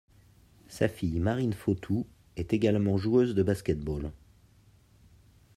[0.67, 4.11] Sa fille Marine Fauthoux est également joueuse de basket-ball.